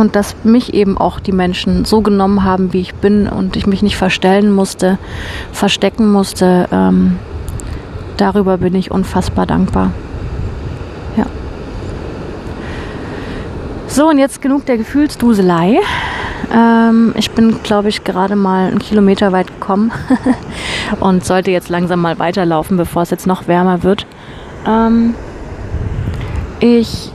und 0.00 0.16
dass 0.16 0.34
mich 0.44 0.74
eben 0.74 0.98
auch 0.98 1.20
die 1.20 1.32
Menschen 1.32 1.84
so 1.84 2.00
genommen 2.00 2.42
haben, 2.42 2.72
wie 2.72 2.80
ich 2.80 2.94
bin 2.94 3.28
und 3.28 3.54
ich 3.56 3.66
mich 3.66 3.82
nicht 3.82 3.96
verstellen 3.96 4.50
musste, 4.50 4.98
verstecken 5.52 6.10
musste. 6.10 6.68
Ähm, 6.72 7.18
darüber 8.16 8.58
bin 8.58 8.74
ich 8.74 8.90
unfassbar 8.90 9.46
dankbar. 9.46 9.92
Ja. 11.16 11.26
So, 13.86 14.08
und 14.08 14.18
jetzt 14.18 14.40
genug 14.40 14.64
der 14.66 14.78
Gefühlsduselei. 14.78 15.80
Ähm, 16.52 17.12
ich 17.16 17.30
bin, 17.32 17.62
glaube 17.62 17.90
ich, 17.90 18.02
gerade 18.02 18.36
mal 18.36 18.68
einen 18.68 18.78
Kilometer 18.78 19.32
weit 19.32 19.48
gekommen 19.48 19.92
und 21.00 21.24
sollte 21.24 21.50
jetzt 21.50 21.68
langsam 21.68 22.00
mal 22.00 22.18
weiterlaufen, 22.18 22.76
bevor 22.76 23.02
es 23.02 23.10
jetzt 23.10 23.26
noch 23.26 23.46
wärmer 23.46 23.82
wird. 23.82 24.06
Ähm, 24.66 25.14
ich 26.60 27.12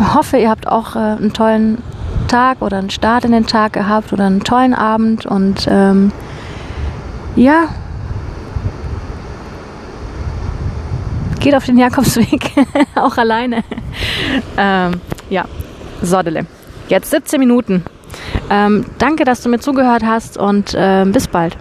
hoffe, 0.00 0.38
ihr 0.38 0.50
habt 0.50 0.66
auch 0.66 0.96
äh, 0.96 0.98
einen 0.98 1.32
tollen 1.32 1.82
Tag 2.28 2.62
oder 2.62 2.78
einen 2.78 2.90
Start 2.90 3.24
in 3.24 3.32
den 3.32 3.46
Tag 3.46 3.72
gehabt 3.72 4.12
oder 4.12 4.26
einen 4.26 4.42
tollen 4.42 4.74
Abend 4.74 5.26
und 5.26 5.66
ähm, 5.70 6.12
ja, 7.36 7.68
geht 11.40 11.54
auf 11.54 11.64
den 11.64 11.78
Jakobsweg, 11.78 12.52
auch 12.94 13.16
alleine. 13.16 13.64
ähm, 14.56 15.00
ja, 15.28 15.44
Sodele. 16.02 16.46
Jetzt 16.88 17.10
17 17.10 17.38
Minuten. 17.38 17.84
Ähm, 18.50 18.84
danke, 18.98 19.24
dass 19.24 19.42
du 19.42 19.48
mir 19.48 19.60
zugehört 19.60 20.02
hast 20.04 20.36
und 20.36 20.74
äh, 20.74 21.04
bis 21.06 21.28
bald. 21.28 21.56